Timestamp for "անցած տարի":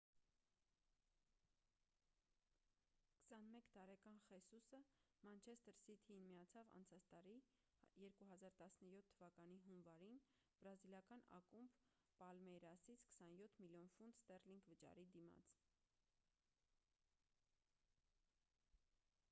6.79-7.35